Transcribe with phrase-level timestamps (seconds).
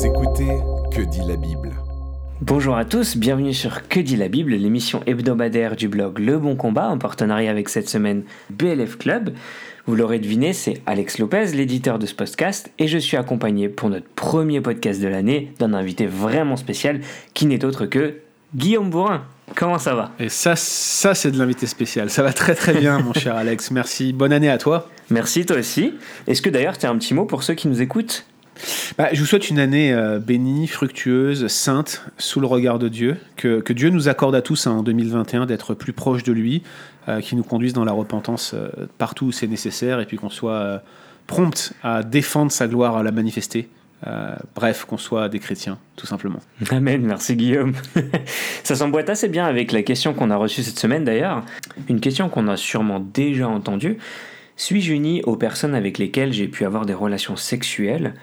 [0.00, 0.48] Vous écoutez
[0.90, 1.72] Que dit la Bible
[2.40, 6.56] Bonjour à tous, bienvenue sur Que dit la Bible, l'émission hebdomadaire du blog Le Bon
[6.56, 9.34] Combat en partenariat avec cette semaine BLF Club.
[9.84, 13.90] Vous l'aurez deviné, c'est Alex Lopez, l'éditeur de ce podcast, et je suis accompagné pour
[13.90, 17.00] notre premier podcast de l'année d'un invité vraiment spécial
[17.34, 18.20] qui n'est autre que
[18.54, 19.24] Guillaume Bourrin.
[19.54, 20.12] Comment ça va?
[20.18, 22.08] Et ça, ça c'est de l'invité spécial.
[22.08, 23.70] Ça va très très bien, mon cher Alex.
[23.70, 24.14] Merci.
[24.14, 24.88] Bonne année à toi.
[25.10, 25.92] Merci, toi aussi.
[26.26, 28.24] Est-ce que d'ailleurs tu as un petit mot pour ceux qui nous écoutent?
[28.98, 33.16] Bah, je vous souhaite une année euh, bénie, fructueuse, sainte, sous le regard de Dieu.
[33.36, 36.62] Que, Dieu nous accorde à tous hein, en 2021 d'être plus proche de lui,
[37.08, 38.68] euh, qu'il nous conduise dans la repentance euh,
[38.98, 40.78] partout où c'est nécessaire, et puis qu'on soit euh,
[41.26, 43.68] prompt à défendre sa gloire, à la manifester.
[44.54, 46.38] Bref, qu'on soit des chrétiens, tout simplement.
[46.70, 47.74] Amen, merci Guillaume.
[48.64, 51.44] Ça s'emboîte assez bien avec la question qu'on a reçue cette semaine d'ailleurs.
[51.86, 53.98] Une question qu'on a sûrement déjà entendue.
[54.56, 58.14] Suis-je uni aux personnes avec lesquelles j'ai pu avoir des relations sexuelles?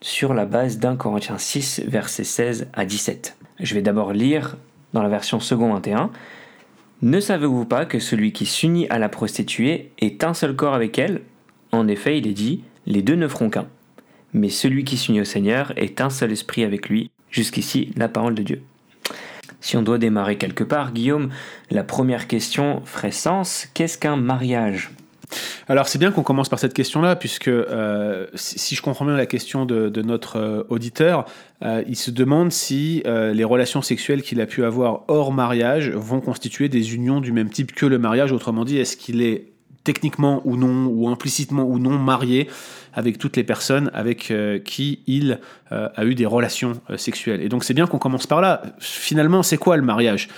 [0.00, 4.56] Sur la base d'un Corinthiens 6, versets 16 à 17 Je vais d'abord lire
[4.92, 6.10] dans la version second 21.
[7.02, 10.98] Ne savez-vous pas que celui qui s'unit à la prostituée est un seul corps avec
[10.98, 11.22] elle?
[11.72, 13.66] En effet, il est dit, les deux ne feront qu'un.
[14.32, 17.10] Mais celui qui s'unit au Seigneur est un seul esprit avec lui.
[17.30, 18.62] Jusqu'ici, la parole de Dieu.
[19.60, 21.30] Si on doit démarrer quelque part, Guillaume,
[21.70, 23.68] la première question ferait sens.
[23.74, 24.90] Qu'est-ce qu'un mariage?
[25.68, 29.26] Alors c'est bien qu'on commence par cette question-là, puisque euh, si, je comprends bien la
[29.26, 31.26] question de, notre euh, auditeur,
[31.62, 36.20] euh, il se demande si les relations sexuelles qu'il a pu avoir hors mariage vont
[36.20, 38.32] constituer des unions du même type que le mariage.
[38.32, 39.46] Autrement dit, est-ce qu'il est
[39.84, 42.48] techniquement ou non, ou implicitement ou non marié
[42.92, 44.32] avec toutes les personnes avec
[44.64, 45.38] qui il
[45.70, 47.40] a eu des relations sexuelles.
[47.40, 48.62] Et donc c'est bien qu'on commence par là.
[48.78, 50.28] Finalement, c'est quoi le mariage?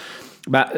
[0.49, 0.69] Bah,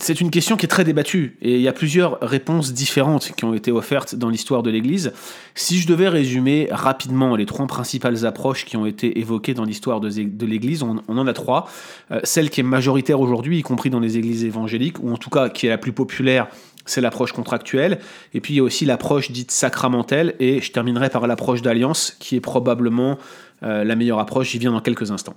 [0.00, 3.44] c'est une question qui est très débattue et il y a plusieurs réponses différentes qui
[3.44, 5.12] ont été offertes dans l'histoire de l'Église.
[5.56, 10.00] Si je devais résumer rapidement les trois principales approches qui ont été évoquées dans l'histoire
[10.00, 11.68] de, l'Église, on, on en a trois.
[12.12, 15.30] Euh, celle qui est majoritaire aujourd'hui, y compris dans les églises évangéliques, ou en tout
[15.30, 16.46] cas qui est la plus populaire,
[16.86, 17.98] c'est l'approche contractuelle.
[18.34, 22.16] Et puis il y a aussi l'approche dite sacramentelle, et je terminerai par l'approche d'alliance,
[22.20, 23.18] qui est probablement
[23.64, 25.34] euh, la meilleure approche, j'y viens dans quelques instants.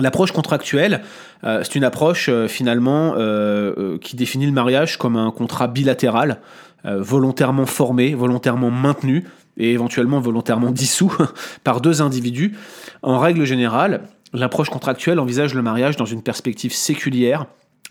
[0.00, 1.02] L'approche contractuelle,
[1.44, 5.66] euh, c'est une approche euh, finalement euh, euh, qui définit le mariage comme un contrat
[5.66, 6.40] bilatéral,
[6.84, 9.24] euh, volontairement formé, volontairement maintenu
[9.56, 11.12] et éventuellement volontairement dissous
[11.64, 12.56] par deux individus.
[13.02, 17.46] En règle générale, l'approche contractuelle envisage le mariage dans une perspective séculière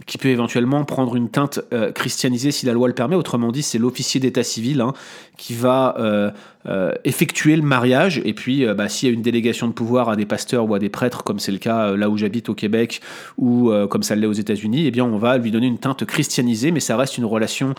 [0.06, 3.16] qui peut éventuellement prendre une teinte euh, christianisée si la loi le permet.
[3.16, 4.94] Autrement dit, c'est l'officier d'état civil hein,
[5.38, 6.30] qui va euh,
[6.68, 8.22] euh, effectuer le mariage.
[8.24, 10.80] Et puis, bah, s'il y a une délégation de pouvoir à des pasteurs ou à
[10.80, 13.02] des prêtres, comme c'est le cas là où j'habite au Québec
[13.38, 16.72] ou comme ça l'est aux États-Unis, eh bien, on va lui donner une teinte christianisée,
[16.72, 17.74] mais ça reste une relation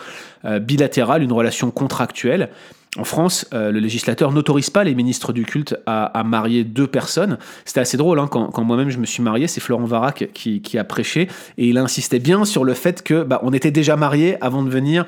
[0.61, 2.51] bilatérale, une relation contractuelle.
[2.97, 7.39] En France, euh, le législateur n'autorise pas les ministres du culte à, marier deux personnes.
[7.65, 10.85] C'était assez drôle, hein, quand, moi-même je me suis marié, c'est Florent Varac qui, a
[10.85, 11.29] prêché,
[11.59, 14.71] et il insistait bien sur le fait que bah, on était déjà mariés avant de
[14.71, 15.05] venir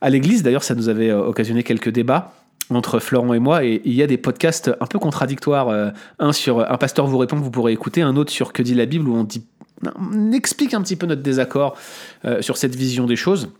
[0.00, 0.42] à l'église.
[0.42, 2.32] D'ailleurs, ça nous avait euh, occasionné quelques débats
[2.68, 5.68] entre Florent et moi, et il y a des podcasts un peu contradictoires.
[5.68, 8.62] euh, un sur Un pasteur vous répond que vous pourrez écouter, un autre sur Que
[8.62, 9.44] dit la Bible, où on, dit,
[9.84, 11.76] on explique un petit peu notre désaccord
[12.40, 13.50] sur cette vision des choses.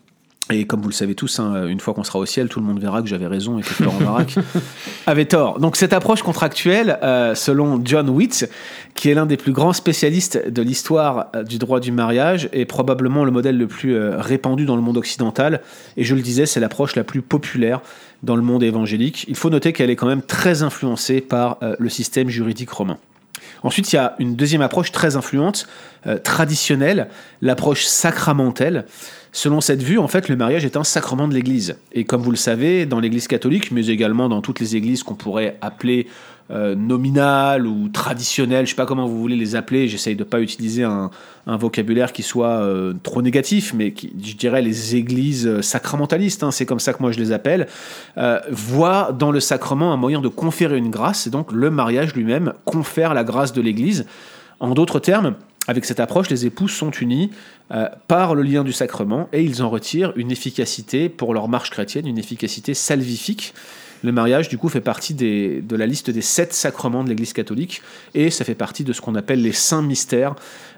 [0.50, 2.66] Et comme vous le savez tous, hein, une fois qu'on sera au ciel, tout le
[2.66, 4.34] monde verra que j'avais raison et que Florent Varac
[5.06, 5.60] avait tort.
[5.60, 8.50] Donc cette approche contractuelle, euh, selon John Witt,
[8.94, 12.64] qui est l'un des plus grands spécialistes de l'histoire euh, du droit du mariage, est
[12.64, 15.60] probablement le modèle le plus euh, répandu dans le monde occidental.
[15.96, 17.80] Et je le disais, c'est l'approche la plus populaire
[18.24, 19.26] dans le monde évangélique.
[19.28, 22.98] Il faut noter qu'elle est quand même très influencée par le système juridique romain.
[23.62, 25.66] Ensuite, il y a une deuxième approche très influente,
[26.22, 27.08] traditionnelle,
[27.40, 28.84] l'approche sacramentelle.
[29.32, 31.76] Selon cette vue, en fait, le mariage est un sacrement de l'Église.
[31.92, 35.14] Et comme vous le savez, dans l'Église catholique, mais également dans toutes les églises qu'on
[35.14, 36.08] pourrait appeler
[36.50, 40.40] euh, nominales ou traditionnelles, je sais pas comment vous voulez les appeler, j'essaye de pas
[40.40, 41.10] utiliser un,
[41.46, 46.42] un vocabulaire qui soit euh, trop négatif, mais qui, je dirais les églises euh, sacramentalistes,
[46.42, 47.66] hein, c'est comme ça que moi je les appelle,
[48.18, 52.14] euh, voient dans le sacrement un moyen de conférer une grâce, et donc le mariage
[52.14, 54.06] lui-même confère la grâce de l'Église.
[54.58, 55.34] En d'autres termes,
[55.70, 57.30] avec cette approche, les époux sont unis
[57.70, 61.70] euh, par le lien du sacrement et ils en retirent une efficacité pour leur marche
[61.70, 63.54] chrétienne, une efficacité salvifique.
[64.02, 67.82] Le mariage, du coup, fait partie de la liste des sept sacrements de l'Église catholique
[68.14, 70.34] et ça fait partie de ce qu'on appelle les saints mystères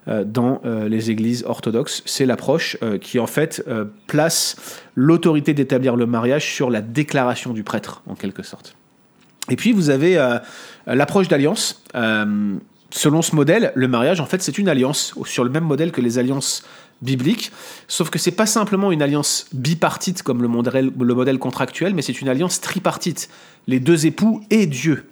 [0.08, 2.02] euh, dans euh, les églises orthodoxes.
[2.04, 3.64] C'est l'approche qui, en fait,
[4.08, 4.56] place
[4.94, 8.76] l'autorité d'établir le mariage sur la déclaration du prêtre, en quelque sorte.
[9.48, 10.16] Et puis, vous avez
[10.86, 11.82] l'approche d'alliance.
[12.92, 16.00] Selon ce modèle, le mariage, en fait, c'est une alliance, sur le même modèle que
[16.00, 16.62] les alliances
[17.00, 17.50] bibliques,
[17.88, 22.02] sauf que c'est pas simplement une alliance bipartite comme le modèle, le modèle contractuel, mais
[22.02, 23.28] c'est une alliance tripartite,
[23.66, 25.06] les deux époux et Dieu.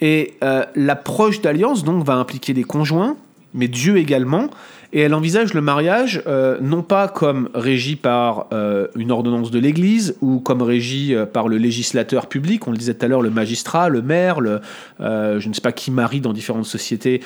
[0.00, 3.16] Et euh, l'approche d'alliance donc va impliquer les conjoints,
[3.52, 4.48] mais Dieu également.
[4.92, 9.58] Et elle envisage le mariage euh, non pas comme régi par euh, une ordonnance de
[9.60, 13.22] l'Église ou comme régi euh, par le législateur public, on le disait tout à l'heure,
[13.22, 14.60] le magistrat, le maire, le,
[14.98, 17.20] je ne sais pas qui marie dans différentes sociétés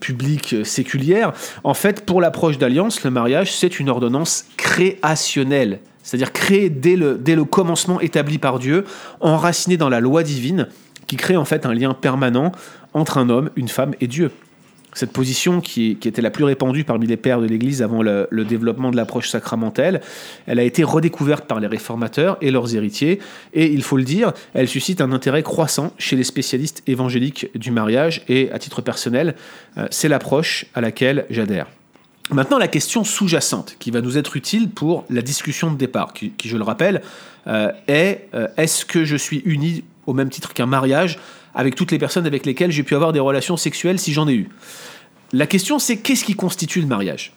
[0.00, 1.32] publiques séculières.
[1.64, 7.18] En fait, pour l'approche d'alliance, le mariage, c'est une ordonnance créationnelle, c'est-à-dire créée dès le,
[7.18, 8.84] dès le commencement établi par Dieu,
[9.20, 10.68] enracinée dans la loi divine,
[11.06, 12.52] qui crée en fait un lien permanent
[12.94, 14.30] entre un homme, une femme et Dieu
[14.98, 18.90] cette position qui, était la plus répandue parmi les pères de l'Église avant le, développement
[18.90, 20.00] de l'approche sacramentelle,
[20.46, 23.20] elle a été redécouverte par les réformateurs et leurs héritiers,
[23.54, 27.70] et il faut le dire, elle suscite un intérêt croissant chez les spécialistes évangéliques du
[27.70, 29.34] mariage, et à titre personnel,
[29.76, 31.66] euh, c'est l'approche à laquelle j'adhère.
[32.30, 36.32] Maintenant, la question sous-jacente qui va nous être utile pour la discussion de départ, qui,
[36.44, 37.02] je le rappelle,
[37.46, 41.18] euh, est euh, est-ce que je suis uni au même titre qu'un mariage
[41.58, 44.32] avec toutes les personnes avec lesquelles j'ai pu avoir des relations sexuelles si j'en ai
[44.32, 44.48] eu.
[45.32, 47.32] La question c'est qu'est-ce qui constitue le mariage?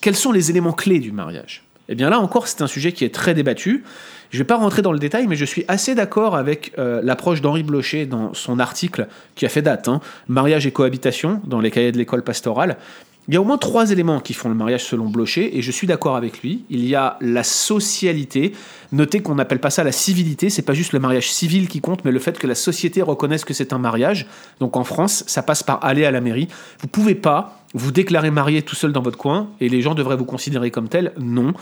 [0.00, 1.64] Quels sont les éléments clés du mariage?
[1.88, 3.84] Eh bien là encore c'est un sujet qui est très débattu.
[4.30, 7.00] Je ne vais pas rentrer dans le détail, mais je suis assez d'accord avec euh,
[7.04, 11.60] l'approche d'Henri Blocher dans son article qui a fait date, hein, Mariage et cohabitation, dans
[11.60, 12.78] les cahiers de l'école pastorale,
[13.26, 15.70] il y a au moins trois éléments qui font le mariage selon Blocher, et je
[15.70, 16.64] suis d'accord avec lui.
[16.68, 18.52] Il y a la socialité.
[18.92, 22.04] Notez qu'on n'appelle pas ça la civilité, c'est pas juste le mariage civil qui compte,
[22.04, 24.26] mais le fait que la société reconnaisse que c'est un mariage.
[24.60, 26.48] Donc en France, ça passe par aller à la mairie.
[26.80, 30.16] Vous pouvez pas vous déclarer marié tout seul dans votre coin, et les gens devraient
[30.16, 31.12] vous considérer comme tel.
[31.18, 31.54] Non.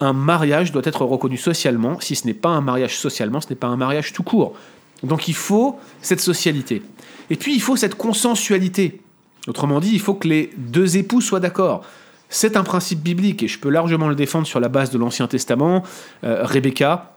[0.00, 1.98] Un mariage doit être reconnu socialement.
[2.00, 4.54] Si ce n'est pas un mariage socialement, ce n'est pas un mariage tout court.
[5.02, 6.82] Donc il faut cette socialité.
[7.30, 9.00] Et puis il faut cette consensualité.
[9.46, 11.84] Autrement dit, il faut que les deux époux soient d'accord.
[12.28, 15.28] C'est un principe biblique et je peux largement le défendre sur la base de l'Ancien
[15.28, 15.84] Testament.
[16.24, 17.16] Euh, Rebecca,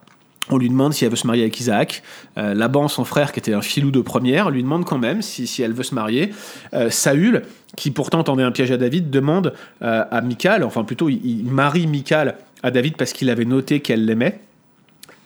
[0.52, 2.04] on lui demande si elle veut se marier avec Isaac.
[2.38, 5.62] Euh, Laban, son frère, qui était un filou de première, lui demande quand même si,
[5.62, 6.32] elle veut se marier.
[6.74, 7.44] Euh, Saül,
[7.76, 12.36] qui pourtant tendait un piège à David, demande à Michal, enfin plutôt il, marie Michal
[12.64, 14.40] à David parce qu'il avait noté qu'elle l'aimait.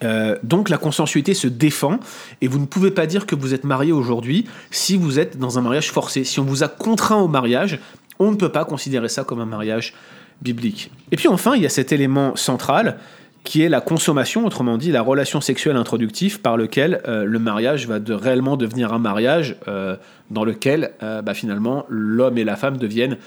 [0.03, 2.00] Euh, donc la consensualité se défend
[2.41, 5.57] et vous ne pouvez pas dire que vous êtes marié aujourd'hui si vous êtes dans
[5.57, 6.23] un mariage forcé.
[6.23, 7.79] Si on vous a contraint au mariage,
[8.19, 9.94] on ne peut pas considérer ça comme un mariage
[10.41, 10.91] biblique.
[11.11, 12.97] Et puis enfin, il y a cet élément central
[13.44, 17.88] qui est la consommation, autrement dit la relation sexuelle introductive par lequel euh, le mariage
[17.88, 19.97] va réellement devenir un mariage euh,
[20.31, 23.17] dans lequel bah, finalement l'homme et la femme deviennent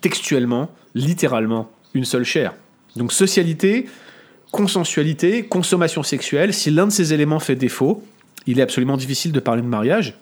[0.00, 2.52] textuellement, littéralement, une seule chair.
[2.96, 3.86] Donc socialité,
[4.50, 8.02] consensualité, consommation sexuelle, si l'un de ces éléments fait défaut,
[8.46, 10.14] il est absolument difficile de parler de mariage.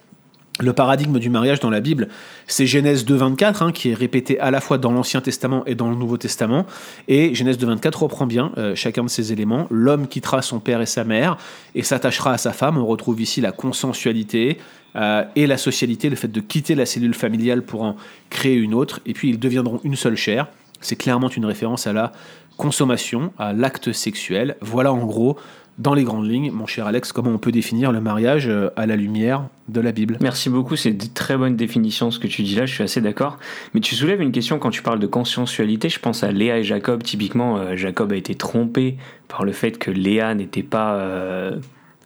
[0.58, 2.08] Le paradigme du mariage dans la Bible,
[2.46, 5.90] c'est Genèse 2.24, hein, qui est répété à la fois dans l'Ancien Testament et dans
[5.90, 6.64] le Nouveau Testament.
[7.08, 9.67] Et Genèse 2.24 reprend bien euh, chacun de ces éléments.
[9.70, 11.37] L'homme quittera son père et sa mère
[11.75, 12.78] et s'attachera à sa femme.
[12.78, 14.56] On retrouve ici la consensualité
[14.96, 17.96] euh, et la socialité, le fait de quitter la cellule familiale pour en
[18.31, 19.00] créer une autre.
[19.05, 20.46] Et puis ils deviendront une seule chair.
[20.81, 22.12] C'est clairement une référence à la
[22.56, 24.56] consommation, à l'acte sexuel.
[24.61, 25.37] Voilà en gros,
[25.79, 28.87] dans les grandes lignes, mon cher Alex, comment on peut définir le mariage euh, à
[28.87, 30.17] la lumière de la Bible.
[30.23, 33.03] Merci beaucoup, c'est de très bonnes définitions ce que tu dis là, je suis assez
[33.03, 33.38] d'accord.
[33.75, 36.64] Mais tu soulèves une question quand tu parles de consensualité, je pense à Léa et
[36.64, 37.03] Jacob.
[37.03, 38.97] Typiquement, euh, Jacob a été trompé
[39.29, 40.94] par le fait que Léa n'était pas...
[40.94, 41.56] Euh,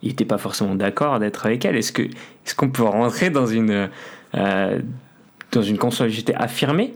[0.02, 1.76] n'était pas forcément d'accord d'être avec elle.
[1.76, 3.90] Est-ce est-ce qu'on peut rentrer dans une
[4.32, 6.94] dans une consensualité affirmée?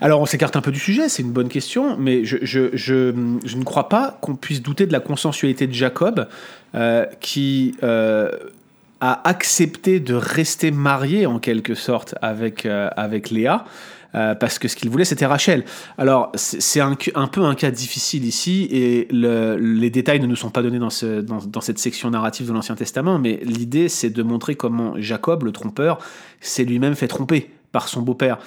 [0.00, 3.88] Alors on s'écarte un peu du sujet, c'est une bonne question, mais je, ne crois
[3.88, 6.28] pas qu'on puisse douter de la consensualité de Jacob,
[6.74, 8.30] euh, qui euh,
[9.00, 13.64] a accepté de rester marié en quelque sorte avec, euh, avec Léa.
[14.12, 15.64] parce que ce qu'il voulait, c'était Rachel.
[15.96, 16.96] Alors, c'est un,
[17.30, 20.88] peu un cas difficile ici, et les détails ne nous sont pas donnés dans,
[21.46, 25.52] dans cette section narrative de l'Ancien Testament, mais l'idée, c'est de montrer comment Jacob, le
[25.52, 25.98] trompeur,
[26.40, 28.38] s'est lui-même fait tromper par son beau-père.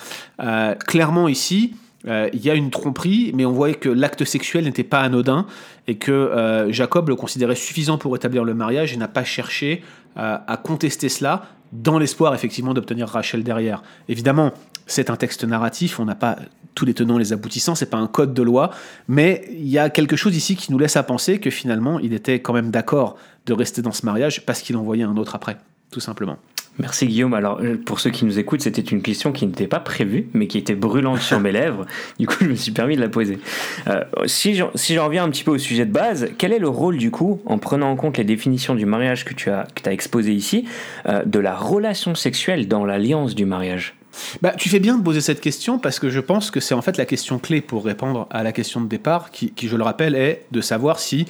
[0.42, 1.76] Euh, clairement ici,
[2.08, 5.46] euh, il y a une tromperie, mais on voyait que l'acte sexuel n'était pas anodin
[5.88, 9.84] et que euh, Jacob le considérait suffisant pour établir le mariage et n'a pas cherché
[10.18, 13.82] à contester cela dans l'espoir effectivement d'obtenir Rachel derrière.
[14.10, 14.52] Évidemment,
[14.88, 16.38] c'est un texte narratif, on n'a pas
[16.76, 18.72] tous les tenants, les aboutissants, c'est pas un code de loi,
[19.08, 22.14] mais il y a quelque chose ici qui nous laisse à penser que finalement il
[22.14, 25.36] était quand même d'accord de rester dans ce mariage parce qu'il en voyait un autre
[25.36, 25.58] après,
[25.92, 26.38] tout simplement.
[26.80, 27.34] Merci Guillaume.
[27.34, 30.48] Alors euh, pour ceux qui nous écoutent, c'était une question qui n'était pas prévue, mais
[30.48, 31.86] qui était brûlante sur mes lèvres.
[32.20, 33.40] Du coup, je me suis permis de la poser.
[33.88, 36.98] Euh, si j'en reviens un petit peu au sujet de base, quel est le rôle
[36.98, 40.34] du coup, en prenant en compte les définitions du mariage que tu as, que exposées
[40.34, 40.66] ici,
[41.08, 43.96] euh, de la relation sexuelle dans l'alliance du mariage?
[44.42, 46.82] Bah, tu fais bien de poser cette question parce que je pense que c'est en
[46.82, 50.16] fait la question clé pour répondre à la question de départ qui je le rappelle,
[50.16, 51.26] est de savoir si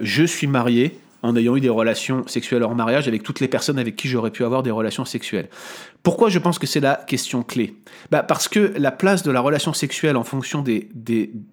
[0.00, 3.78] je suis marié en ayant eu des relations sexuelles hors mariage avec toutes les personnes
[3.78, 5.48] avec qui j'aurais pu avoir des relations sexuelles.
[6.02, 7.76] Pourquoi je pense que c'est la question clé?
[8.10, 10.88] Bah Parce que la place de la relation sexuelle en fonction des,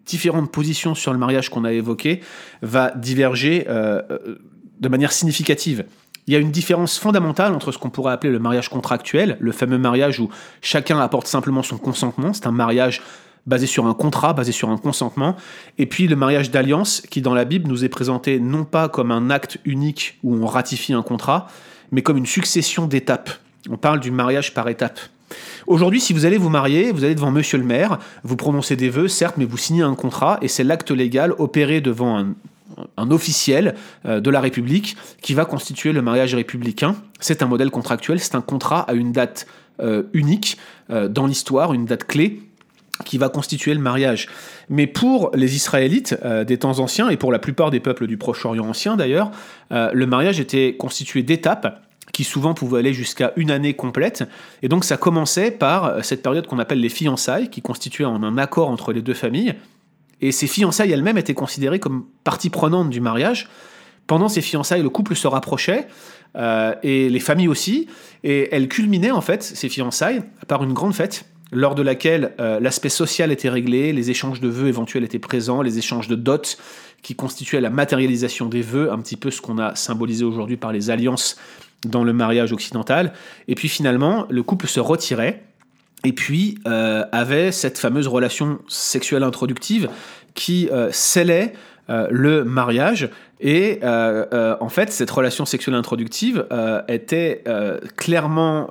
[0.05, 2.21] différentes positions sur le mariage qu'on a évoquées
[2.61, 4.37] va diverger euh, euh,
[4.79, 5.85] de manière significative.
[6.27, 9.51] Il y a une différence fondamentale entre ce qu'on pourrait appeler le mariage contractuel, le
[9.51, 10.29] fameux mariage où
[10.61, 13.01] chacun apporte simplement son consentement, c'est un mariage
[13.45, 15.35] basé sur un contrat, basé sur un consentement,
[15.77, 19.11] et puis le mariage d'alliance qui dans la Bible nous est présenté non pas comme
[19.11, 21.47] un acte unique où on ratifie un contrat,
[21.91, 23.29] mais comme une succession d'étapes.
[23.69, 24.99] On parle du mariage par étapes.
[25.67, 28.89] Aujourd'hui, si vous allez vous marier, vous allez devant monsieur le maire, vous prononcez des
[28.89, 33.75] vœux, certes, mais vous signez un contrat, et c'est l'acte légal opéré devant un, officiel
[34.05, 36.95] euh, de la République qui va constituer le mariage républicain.
[37.19, 39.47] C'est un modèle contractuel, c'est un contrat à une date
[39.79, 40.57] euh, unique
[40.89, 42.41] euh, dans l'histoire, une date clé
[43.03, 44.27] qui va constituer le mariage.
[44.69, 46.15] Mais pour les Israélites
[46.47, 49.31] des temps anciens, et pour la plupart des peuples du Proche-Orient ancien d'ailleurs,
[49.69, 51.81] le mariage était constitué d'étapes
[52.13, 54.23] qui souvent pouvaient aller jusqu'à une année complète.
[54.61, 58.69] Et donc ça commençait par cette période qu'on appelle les fiançailles, qui constituait un accord
[58.69, 59.55] entre les deux familles.
[60.21, 63.49] Et ces fiançailles elles-mêmes étaient considérées comme partie prenante du mariage.
[64.07, 65.87] Pendant ces fiançailles, le couple se rapprochait,
[66.35, 67.87] euh, et les familles aussi,
[68.23, 71.25] et elles culminaient en fait, ces fiançailles, par une grande fête,
[71.55, 75.61] lors de laquelle euh, l'aspect social était réglé, les échanges de vœux éventuels étaient présents,
[75.61, 76.37] les échanges de dots
[77.01, 80.71] qui constituaient la matérialisation des vœux, un petit peu ce qu'on a symbolisé aujourd'hui par
[80.71, 81.37] les alliances
[81.85, 83.13] dans le mariage occidental.
[83.47, 85.43] Et puis finalement, le couple se retirait
[86.03, 89.89] et puis euh, avait cette fameuse relation sexuelle introductive
[90.33, 91.53] qui euh, scellait
[91.87, 93.11] le mariage.
[93.41, 96.45] Et en fait, cette relation sexuelle introductive
[96.87, 97.43] était
[97.97, 98.69] clairement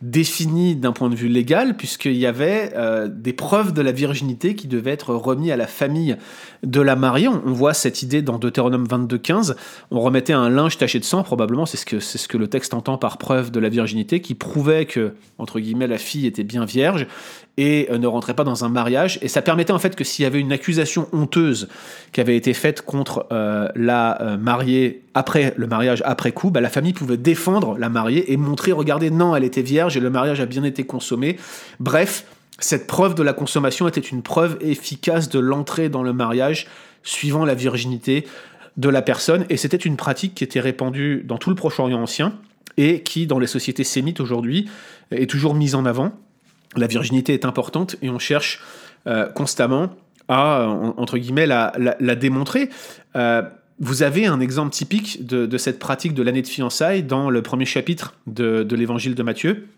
[0.00, 2.72] définie d'un point de vue légal, puisqu'il y avait
[3.08, 6.16] des preuves de la virginité qui devaient être remises à la famille
[6.62, 7.28] de la mariée.
[7.28, 9.56] On, voit cette idée dans Deutéronome 22.15.
[9.90, 12.48] On remettait un linge taché de sang, probablement, c'est ce, que, c'est ce que le
[12.48, 16.44] texte entend par preuve de la virginité, qui prouvait que, entre guillemets, la fille était
[16.44, 17.06] bien vierge
[17.56, 19.18] et euh, ne rentrait pas dans un mariage.
[19.20, 21.68] Et ça permettait en fait que s'il y avait une accusation honteuse
[22.12, 26.60] qui avait été faite contre euh, la euh, mariée après le mariage, après coup, bah,
[26.60, 30.10] la famille pouvait défendre la mariée et montrer, regardez, non, elle était vierge et le
[30.10, 31.36] mariage a bien été consommé.
[31.80, 32.26] Bref,
[32.58, 36.66] cette preuve de la consommation était une preuve efficace de l'entrée dans le mariage
[37.02, 38.26] suivant la virginité
[38.76, 42.34] de la personne, et c'était une pratique qui était répandue dans tout le Proche-Orient ancien,
[42.76, 44.68] et qui, dans les sociétés sémites aujourd'hui,
[45.10, 46.12] est toujours mise en avant.
[46.76, 48.60] La virginité est importante, et on cherche
[49.06, 49.90] euh, constamment
[50.28, 50.66] à,
[50.96, 52.68] entre guillemets, la, démontrer.
[53.16, 53.42] Euh,
[53.80, 57.64] vous avez un exemple typique de, cette pratique de l'année de fiançailles dans le premier
[57.64, 59.68] chapitre de l'évangile de Matthieu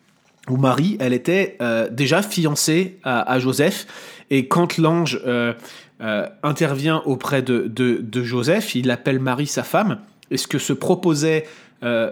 [0.49, 3.87] où Marie, elle était euh, déjà fiancée à, Joseph,
[4.31, 5.53] et quand l'ange euh,
[6.01, 9.99] euh, intervient auprès de, de, Joseph, il appelle Marie sa femme,
[10.31, 11.47] et ce que se proposait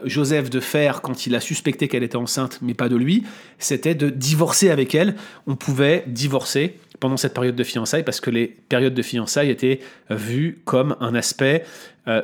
[0.04, 3.25] Joseph de faire quand il a suspecté qu'elle était enceinte, mais pas de lui,
[3.58, 5.14] c'était de divorcer avec elle.
[5.46, 9.80] On pouvait divorcer pendant cette période de fiançailles parce que les périodes de fiançailles étaient
[10.08, 11.64] vues comme un aspect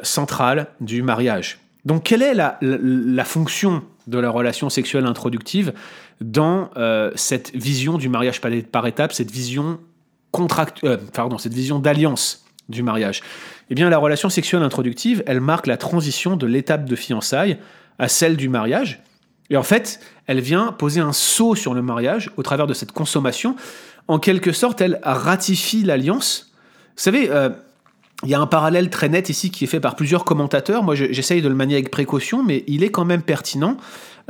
[0.03, 1.59] central du mariage.
[1.85, 5.73] Donc quelle est la, fonction de la relation sexuelle introductive
[6.21, 9.79] dans euh, cette vision du mariage par, étapes, cette vision
[10.85, 13.23] euh, pardon, cette vision d'alliance du mariage.
[13.71, 17.59] Eh bien, la relation sexuelle introductive, elle marque la transition de l'étape de fiançailles
[17.99, 19.03] à celle du mariage.
[19.51, 22.93] Et en fait, elle vient poser un saut sur le mariage au travers de cette
[22.93, 23.57] consommation.
[24.09, 26.53] En quelque sorte, elle ratifie l'alliance.
[26.97, 27.51] Vous savez, euh,
[28.23, 30.83] il y a un parallèle très net ici qui est fait par plusieurs commentateurs.
[30.83, 33.77] Moi, j'essaye de le manier avec précaution, mais il est quand même pertinent.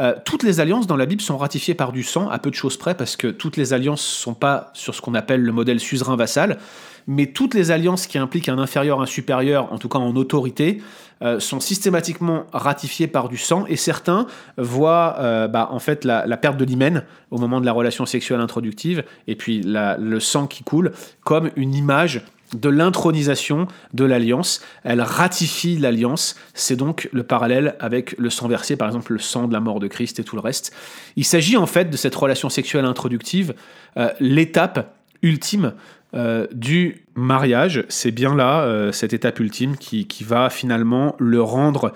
[0.01, 2.55] Euh, toutes les alliances dans la Bible sont ratifiées par du sang, à peu de
[2.55, 5.53] choses près, parce que toutes les alliances ne sont pas sur ce qu'on appelle le
[5.53, 6.59] modèle suzerain-vassal,
[7.07, 10.83] mais toutes les alliances qui impliquent un inférieur, un supérieur, en tout cas en autorité,
[11.23, 16.37] euh, sont systématiquement ratifiées par du sang, et certains voient euh, bah, en fait la,
[16.37, 20.65] perte de l'hymen au moment de la relation sexuelle introductive, et puis le sang qui
[20.65, 24.63] coule, comme une image de l'intronisation de l'alliance.
[24.85, 26.37] Elle ratifie l'alliance.
[26.55, 29.81] C'est donc le parallèle avec le sang versé, par exemple le sang de la mort
[29.81, 30.75] de Christ et tout le reste.
[31.17, 33.55] Il s'agit en fait de cette relation sexuelle introductive,
[33.97, 35.75] euh, l'étape ultime
[36.15, 37.85] euh, du mariage.
[37.89, 41.93] C'est bien là, euh, cette étape ultime qui, qui, va finalement le rendre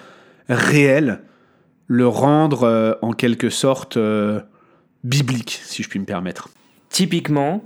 [0.48, 1.20] réel,
[1.86, 3.98] le rendre en quelque sorte
[5.04, 6.48] biblique, si je puis me permettre.
[6.90, 7.64] Typiquement,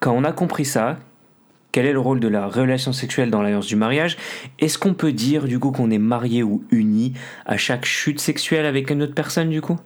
[0.00, 0.98] quand on a compris ça,
[1.72, 4.18] Quel est le rôle de la relation sexuelle dans l'alliance du mariage
[4.58, 7.14] Est-ce qu'on peut dire du coup qu'on est marié ou uni
[7.46, 9.78] à chaque chute sexuelle avec une autre personne du coup?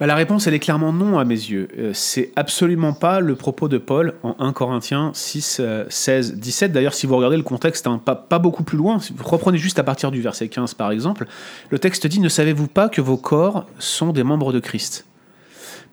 [0.00, 1.68] Bah, La réponse elle est clairement non à mes yeux.
[1.78, 6.72] Euh, c'est absolument pas le propos de Paul en 1 Corinthiens 6, 16, 17.
[6.72, 9.58] D'ailleurs si vous regardez le contexte, hein, pas, pas beaucoup plus loin, si vous reprenez
[9.58, 11.26] juste à partir du verset 15 par exemple,
[11.70, 15.06] le texte dit Ne savez-vous pas que vos corps sont des membres de Christ?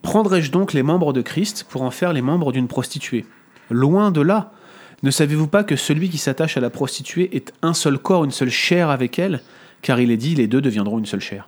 [0.02, 3.26] Prendrai-je donc les membres de Christ pour en faire les membres d'une prostituée?
[3.70, 4.52] Loin de là.
[5.04, 8.32] Ne savez-vous pas que celui qui s'attache à la prostituée est un seul corps, une
[8.32, 9.42] seule chair avec elle?
[9.84, 11.48] Car il est dit, les deux deviendront une seule chair.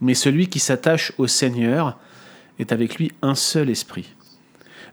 [0.00, 1.98] Mais celui qui s'attache au Seigneur
[2.58, 4.14] est avec lui un seul esprit.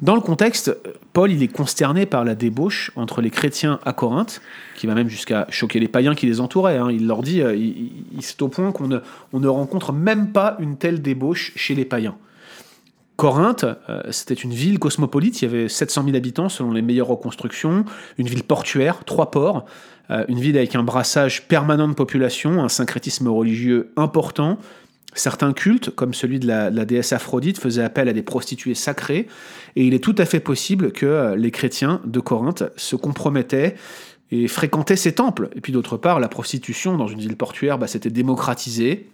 [0.01, 0.75] Dans le contexte,
[1.13, 4.41] Paul il est consterné par la débauche entre les chrétiens à Corinthe,
[4.75, 6.77] qui va même jusqu'à choquer les païens qui les entouraient.
[6.77, 6.91] Hein.
[6.91, 7.55] Il leur dit, euh,
[8.19, 8.99] c'est au point qu'on ne,
[9.31, 12.17] on ne rencontre même pas une telle débauche chez les païens.
[13.15, 17.07] Corinthe, euh, c'était une ville cosmopolite, il y avait 700 000 habitants selon les meilleures
[17.07, 17.85] reconstructions,
[18.17, 19.65] une ville portuaire, trois ports,
[20.09, 24.57] euh, une ville avec un brassage permanent de population, un syncrétisme religieux important.
[25.13, 29.27] Certains cultes, comme celui de la, déesse Aphrodite, faisaient appel à des prostituées sacrées,
[29.75, 33.75] et il est tout à fait possible que euh, les chrétiens de Corinthe se compromettaient
[34.31, 35.49] et fréquentaient ces temples.
[35.55, 39.07] Et puis d'autre part, la prostitution dans une ville portuaire, bah, s'était démocratisée,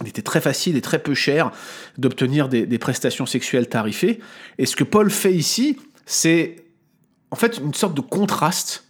[0.00, 1.50] il était très facile et très peu cher
[1.98, 4.20] d'obtenir des, prestations sexuelles tarifées.
[4.58, 6.56] Et ce que Paul fait ici, c'est
[7.30, 8.84] en fait une sorte de contraste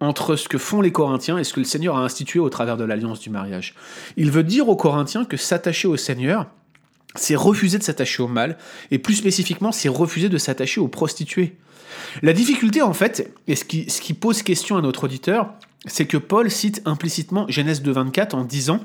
[0.00, 2.76] entre ce que font les Corinthiens et ce que le Seigneur a institué au travers
[2.76, 3.74] de l'alliance du mariage.
[4.16, 6.46] Il veut dire aux Corinthiens que s'attacher au Seigneur,
[7.14, 8.58] c'est refuser de s'attacher au mal,
[8.90, 11.56] et plus spécifiquement, c'est refuser de s'attacher aux prostituées.
[12.22, 15.54] La difficulté, en fait, et ce qui, ce qui pose question à notre auditeur,
[15.86, 18.80] c'est que Paul cite implicitement Genèse 2.24 en disant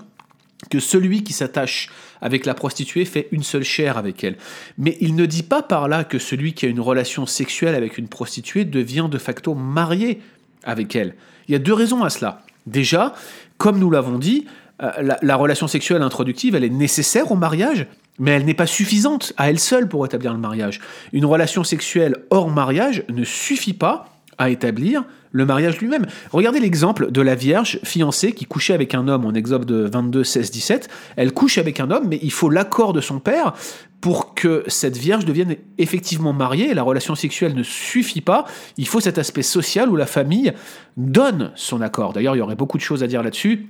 [0.70, 1.90] que celui qui s'attache
[2.22, 4.38] avec la prostituée fait une seule chair avec elle.
[4.78, 7.98] Mais il ne dit pas par là que celui qui a une relation sexuelle avec
[7.98, 10.22] une prostituée devient de facto marié
[10.64, 11.16] avec elle.
[11.48, 12.44] Il y a deux raisons à cela.
[12.68, 13.14] Déjà,
[13.58, 14.46] comme nous l'avons dit,
[14.84, 17.88] euh, la, la, relation sexuelle introductive, elle est nécessaire au mariage,
[18.20, 20.80] mais elle n'est pas suffisante à elle seule pour établir le mariage.
[21.12, 26.06] Une relation sexuelle hors mariage ne suffit pas à établir le mariage lui-même.
[26.32, 30.52] Regardez l'exemple de la Vierge fiancée qui couchait avec un homme en Exode 22, 16,
[30.52, 30.90] 17.
[31.16, 33.54] Elle couche avec un homme, mais il faut l'accord de son père
[34.02, 36.74] pour que cette Vierge devienne effectivement mariée.
[36.74, 38.46] La relation sexuelle ne suffit pas.
[38.78, 40.54] Il faut cet aspect social où la famille
[40.98, 42.14] donne son accord.
[42.14, 43.70] D'ailleurs, il y aurait beaucoup de choses à dire là-dessus.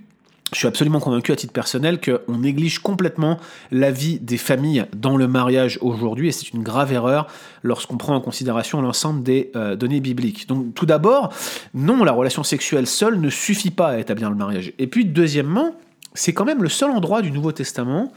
[0.54, 3.40] Je suis absolument convaincu à titre personnel qu'on néglige complètement
[3.72, 7.28] la vie des familles dans le mariage aujourd'hui et c'est une grave erreur
[7.64, 10.50] lorsqu'on prend en considération l'ensemble des euh, données bibliques.
[10.50, 11.34] Donc tout d'abord,
[11.74, 14.74] non, la relation sexuelle seule ne suffit pas à établir le mariage.
[14.78, 15.74] Et puis deuxièmement,
[16.16, 18.12] c'est quand même le seul endroit du Nouveau Testament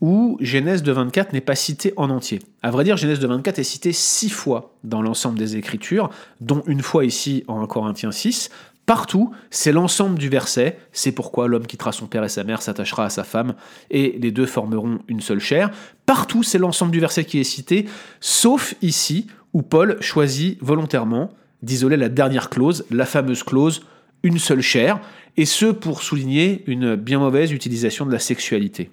[0.00, 2.40] où Genèse de 24 n'est pas cité en entier.
[2.62, 6.10] À vrai dire, Genèse de 24 est cité six fois dans l'ensemble des Écritures,
[6.40, 8.50] dont une fois ici en Corinthiens 6,
[8.86, 13.06] Partout, c'est l'ensemble du verset, c'est pourquoi l'homme quittera son père et sa mère, s'attachera
[13.06, 13.54] à sa femme,
[13.90, 15.70] et les deux formeront une seule chair.
[16.06, 17.86] Partout, c'est l'ensemble du verset qui est cité,
[18.20, 21.30] sauf ici, où Paul choisit volontairement
[21.62, 23.82] d'isoler la dernière clause, la fameuse clause
[24.22, 25.00] une seule chair,
[25.36, 28.90] et ce pour souligner une bien mauvaise utilisation de la sexualité.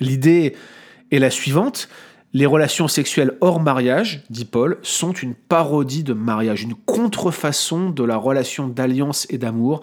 [0.00, 0.54] L'idée
[1.10, 1.88] est la suivante,
[2.34, 8.04] les relations sexuelles hors mariage, dit Paul, sont une parodie de mariage, une contrefaçon de
[8.04, 9.82] la relation d'alliance et d'amour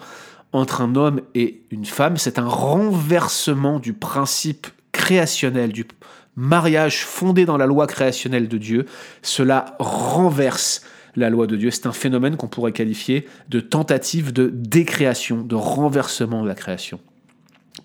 [0.52, 2.16] entre un homme et une femme.
[2.16, 5.86] C'est un renversement du principe créationnel, du
[6.34, 8.86] mariage fondé dans la loi créationnelle de Dieu.
[9.22, 10.82] Cela renverse
[11.14, 11.70] la loi de Dieu.
[11.70, 17.00] C'est un phénomène qu'on pourrait qualifier de tentative de décréation, de renversement de la création.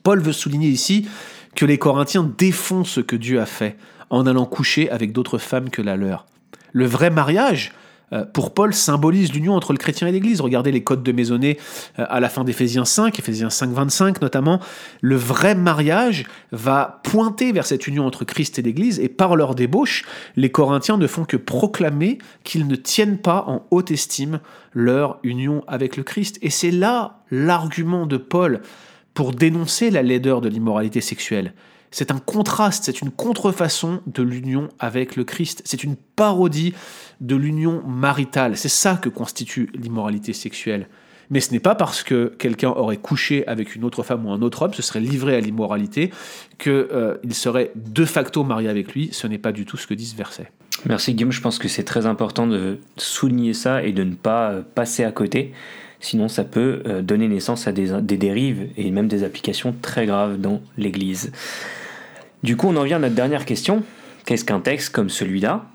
[0.02, 1.08] Paul veut souligner ici
[1.56, 3.78] que les Corinthiens défont ce que Dieu a fait
[4.10, 6.26] en allant coucher avec d'autres femmes que la leur.
[6.74, 7.72] Le vrai mariage,
[8.14, 10.42] euh, pour Paul, symbolise l'union entre le chrétien et l'Église.
[10.42, 11.58] Regardez les codes de maisonnée
[11.98, 14.60] euh, à la fin d'Éphésiens 5, Éphésiens 5, 25 notamment.
[15.02, 19.56] Le vrai mariage va pointer vers cette union entre Christ et l'Église, et par leur
[19.56, 20.04] débauche,
[20.36, 24.40] les Corinthiens ne font que proclamer qu'ils ne tiennent pas en haute estime
[24.74, 26.38] leur union avec le Christ.
[26.42, 28.62] Et c'est là l'argument de Paul
[29.16, 31.54] pour dénoncer la laideur de l'immoralité sexuelle.
[31.90, 35.62] C'est un contraste, c'est une contrefaçon de l'union avec le Christ.
[35.66, 36.74] C'est une parodie
[37.22, 38.58] de l'union maritale.
[38.58, 40.88] C'est ça que constitue l'immoralité sexuelle.
[41.30, 44.42] Mais ce n'est pas parce que quelqu'un aurait couché avec une autre femme ou un
[44.42, 46.12] autre homme, se serait livré à l'immoralité,
[46.60, 49.10] qu'il euh, serait de facto marié avec lui.
[49.14, 50.52] Ce n'est pas du tout ce que dit ce verset.
[50.86, 54.52] Merci Guillaume, je pense que c'est très important de souligner ça et de ne pas
[54.52, 55.54] euh, passer à côté.
[56.00, 60.06] Sinon, ça peut euh, donner naissance à des, des dérives et même des applications très
[60.06, 61.32] graves dans l'Église.
[62.44, 63.84] Du coup, on en vient à notre dernière question.
[64.26, 65.66] Qu'est-ce qu'un texte comme celui-là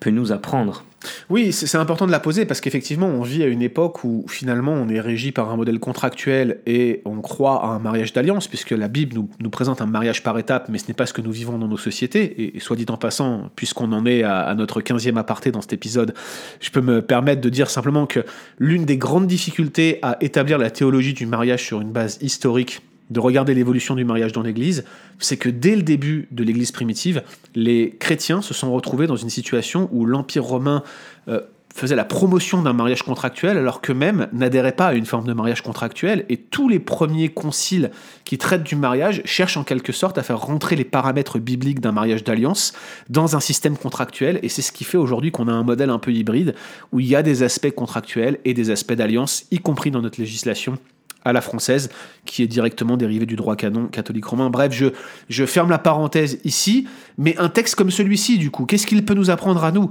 [0.00, 0.84] peut nous apprendre?
[1.30, 4.72] Oui, c'est important de la poser parce qu'effectivement, on vit à une époque où finalement
[4.72, 8.72] on est régi par un modèle contractuel et on croit à un mariage d'alliance, puisque
[8.72, 11.32] la Bible nous, présente un mariage par étapes, mais ce n'est pas ce que nous
[11.32, 12.54] vivons dans nos sociétés.
[12.56, 15.72] Et, soit dit en passant, puisqu'on en est à, à notre 15e aparté dans cet
[15.72, 16.14] épisode,
[16.60, 18.20] je peux me permettre de dire simplement que
[18.58, 23.20] l'une des grandes difficultés à établir la théologie du mariage sur une base historique de
[23.20, 24.84] regarder l'évolution du mariage dans l'Église,
[25.18, 27.22] c'est que dès le début de l'Église primitive,
[27.54, 30.82] les chrétiens se sont retrouvés dans une situation où l'Empire romain
[31.28, 31.40] euh,
[31.74, 35.62] faisait la promotion d'un mariage contractuel alors qu'eux-mêmes n'adhéraient pas à une forme de mariage
[35.62, 37.90] contractuel et tous les premiers conciles
[38.24, 41.92] qui traitent du mariage cherchent en quelque sorte à faire rentrer les paramètres bibliques d'un
[41.92, 42.72] mariage d'alliance
[43.08, 45.98] dans un système contractuel et c'est ce qui fait aujourd'hui qu'on a un modèle un
[45.98, 46.54] peu hybride
[46.92, 50.20] où il y a des aspects contractuels et des aspects d'alliance y compris dans notre
[50.20, 50.76] législation
[51.24, 51.90] à la française,
[52.24, 54.50] qui est directement dérivé du droit canon catholique romain.
[54.50, 54.86] Bref, je,
[55.28, 56.86] je ferme la parenthèse ici,
[57.18, 59.90] mais un texte comme celui-ci, du coup, qu'est-ce qu'il peut nous apprendre à nous?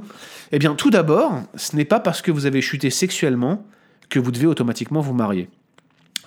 [0.52, 3.63] Eh bien, tout d'abord, ce n'est pas parce que vous avez chuté sexuellement
[4.10, 5.50] que vous devez automatiquement vous marier.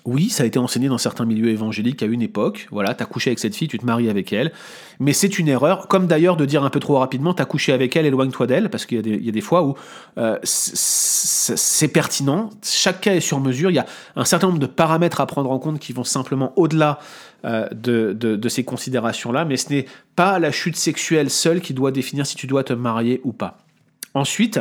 [0.05, 2.67] Oui, ça a été enseigné dans certains milieux évangéliques à une époque.
[2.73, 4.53] Voilà, t'as couché avec cette fille, tu te maries avec elle.
[4.99, 7.95] Mais c'est une erreur, comme d'ailleurs de dire un peu trop rapidement, t'as couché avec
[7.95, 9.77] elle, éloigne-toi d'elle, parce qu'il y, a des fois où
[10.19, 12.51] euh, c'est pertinent.
[12.65, 13.71] Chaque cas est sur mesure.
[13.71, 13.87] Il y a
[14.17, 16.99] un certain nombre de paramètres à prendre en compte qui vont simplement au-delà
[17.45, 19.45] euh, de, ces considérations-là.
[19.45, 19.87] Mais ce n'est
[20.17, 23.59] pas la chute sexuelle seule qui doit définir si tu dois te marier ou pas.
[24.15, 24.59] Ensuite,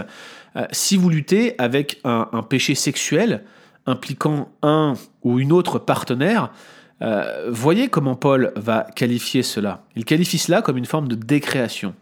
[0.55, 3.43] euh, si vous luttez avec un péché sexuel,
[3.85, 6.51] impliquant un ou une autre partenaire,
[7.01, 9.83] euh, voyez comment Paul va qualifier cela.
[9.95, 11.95] Il qualifie cela comme une forme de décréation.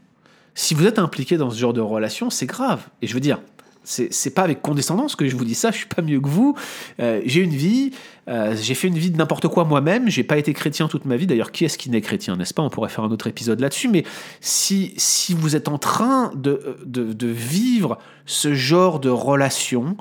[0.55, 2.87] Si vous êtes impliqué dans ce genre de relation, c'est grave.
[3.01, 3.39] Et je veux dire,
[3.83, 6.55] c'est pas avec condescendance que je vous dis ça, je suis pas mieux que vous.
[6.99, 7.91] Euh, j'ai une vie,
[8.27, 11.17] euh, j'ai fait une vie de n'importe quoi moi-même, j'ai pas été chrétien toute ma
[11.17, 11.25] vie.
[11.25, 12.61] D'ailleurs, qui est-ce qui n'est chrétien, n'est-ce pas?
[12.61, 13.87] On pourrait faire un autre épisode là-dessus.
[13.87, 14.03] Mais
[14.41, 19.97] si, si vous êtes en train de, de, de, vivre ce genre de relation,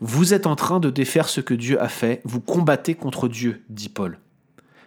[0.00, 3.62] vous êtes en train de défaire ce que Dieu a fait, vous combattez contre Dieu,
[3.68, 4.18] dit Paul.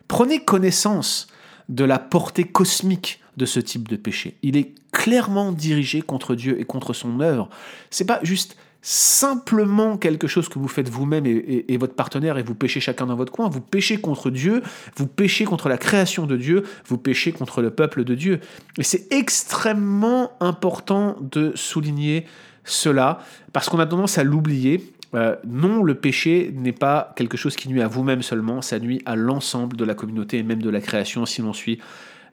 [0.08, 1.28] Prenez connaissance
[1.68, 4.36] de la portée cosmique de ce type de péché.
[4.42, 7.50] Il est clairement dirigé contre Dieu et contre son œuvre.
[7.90, 8.56] C'est pas juste
[8.88, 13.16] simplement quelque chose que vous faites vous-même et, votre partenaire et vous péchez chacun dans
[13.16, 13.50] votre coin.
[13.50, 14.62] Vous péchez contre Dieu,
[14.96, 18.42] vous péchez contre la création de Dieu, vous péchez contre le peuple de Dieu.
[18.78, 22.26] Et c'est extrêmement important de souligner
[22.64, 23.22] cela
[23.54, 24.94] parce qu'on a tendance à l'oublier.
[25.16, 29.02] Euh, non, le péché n'est pas quelque chose qui nuit à vous-même seulement, ça nuit
[29.08, 31.80] à l'ensemble de la communauté et même de la création si l'on suit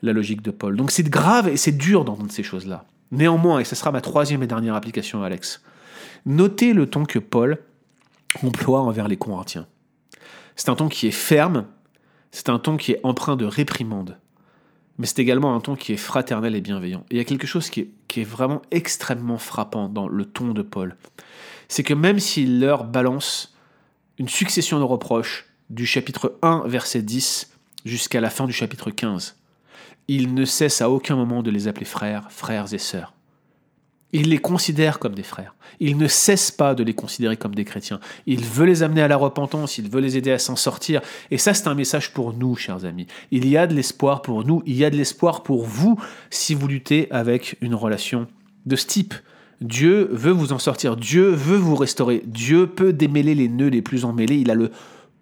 [0.03, 0.77] la logique de Paul.
[0.77, 2.85] Donc c'est grave et c'est dur d'entendre ces choses-là.
[3.11, 5.62] Néanmoins, et ce sera ma troisième et dernière application, Alex,
[6.27, 7.59] notez le ton que Paul
[8.43, 9.67] emploie envers les Corinthiens.
[10.57, 11.67] C'est un ton qui est ferme,
[12.31, 14.19] c'est un ton qui est empreint de réprimande,
[14.99, 17.05] mais c'est également un ton qui est fraternel et bienveillant.
[17.11, 20.25] Et il y a quelque chose qui est, qui est vraiment extrêmement frappant dans le
[20.25, 20.97] ton de Paul.
[21.69, 23.55] C'est que même s'il leur balance
[24.19, 27.51] une succession de reproches du chapitre 1, verset 10,
[27.85, 29.37] jusqu'à la fin du chapitre 15,
[30.09, 33.15] il ne cesse à aucun moment de les appeler frères, frères et sœurs.
[34.15, 35.55] Il les considère comme des frères.
[35.81, 37.99] Il ne cesse pas de les considérer comme des chrétiens.
[38.27, 41.01] Il veut les amener à la repentance, il veut les aider à s'en sortir.
[41.31, 43.07] Et ça, c'est un message pour nous, chers amis.
[43.31, 46.55] Il y a de l'espoir pour nous, il y a de l'espoir pour vous si
[46.55, 48.27] vous luttez avec une relation
[48.67, 49.15] de ce type.
[49.62, 53.81] Dieu veut vous en sortir, Dieu veut vous restaurer, Dieu peut démêler les nœuds les
[53.81, 54.73] plus emmêlés, il a le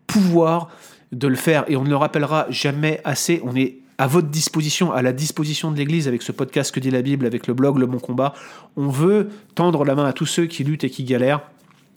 [0.07, 0.71] pouvoir
[1.12, 4.93] de le faire et on ne le rappellera jamais assez, on est à votre disposition,
[4.93, 7.77] à la disposition de l'Église avec ce podcast que dit la Bible, avec le blog
[7.77, 8.33] Le Bon Combat.
[8.79, 11.43] On veut tendre la main à tous ceux qui luttent et qui galèrent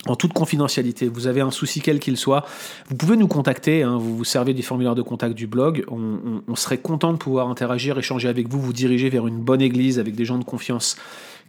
[0.05, 1.07] en toute confidentialité.
[1.07, 2.45] Vous avez un souci quel qu'il soit,
[2.89, 3.97] vous pouvez nous contacter, hein.
[3.97, 7.97] vous vous servez des formulaires de contact du blog, on, serait content de pouvoir interagir,
[7.97, 10.97] échanger avec vous, vous diriger vers une bonne église avec des gens de confiance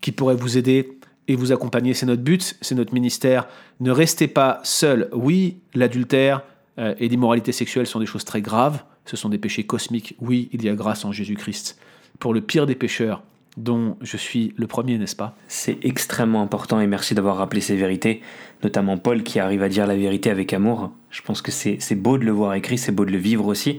[0.03, 1.95] qui pourraient vous aider et vous accompagner.
[1.95, 3.49] C'est notre but, c'est notre ministère.
[3.81, 5.09] Ne restez pas seul.
[5.13, 6.43] Oui, l'adultère
[6.79, 10.17] euh, et l'immoralité sexuelle sont des choses très graves, ce sont des péchés cosmiques.
[10.21, 11.79] Oui, il y a grâce en Jésus-Christ.
[12.19, 13.23] Pour le pire des pécheurs,
[13.57, 15.37] dont je suis le premier, n'est-ce pas?
[15.49, 18.21] C'est extrêmement important et merci d'avoir rappelé ces vérités,
[18.63, 20.91] notamment Paul qui arrive à dire la vérité avec amour.
[21.11, 23.79] Je pense que c'est beau de le voir écrit, c'est beau de le vivre aussi.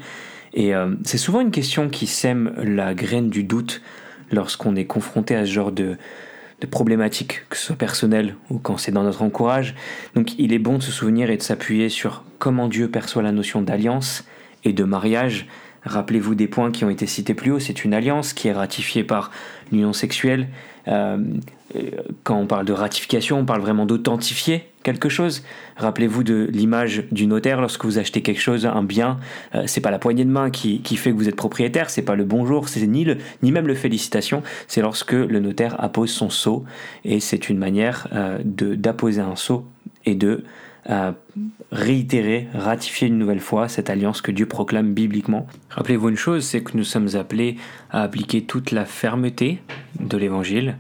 [0.53, 3.81] Et euh, c'est souvent une question qui sème la graine du doute
[4.31, 5.97] lorsqu'on est confronté à ce genre de,
[6.61, 9.75] de problématiques, que ce soit personnel ou quand c'est dans notre encourage.
[10.15, 13.33] Donc il est bon de se souvenir et de s'appuyer sur comment Dieu perçoit la
[13.33, 14.23] notion d'alliance
[14.65, 15.47] et de mariage
[15.85, 19.03] Rappelez-vous des points qui ont été cités plus haut, c'est une alliance qui est ratifiée
[19.03, 19.29] par
[19.71, 20.47] l'union sexuelle.
[20.87, 21.17] Euh,
[22.23, 25.43] quand on parle de ratification, on parle vraiment d'authentifier quelque chose.
[25.77, 29.19] Rappelez-vous de l'image du notaire lorsque vous achetez quelque chose, un bien.
[29.53, 32.15] Euh, c'est pas la poignée de main qui, fait que vous êtes propriétaire, c'est pas
[32.15, 33.05] le bonjour, c'est ni,
[33.43, 34.41] ni même le félicitation.
[34.67, 36.65] C'est lorsque le notaire appose son sceau
[37.03, 39.65] et c'est une manière euh, d'apposer un sceau
[40.05, 40.43] et de
[41.71, 45.47] réitérer, ratifier une nouvelle fois cette alliance que Dieu proclame bibliquement.
[45.69, 47.57] Rappelez-vous une chose, c'est que nous sommes appelés
[47.91, 49.61] à appliquer toute la fermeté
[49.99, 50.77] de l'Évangile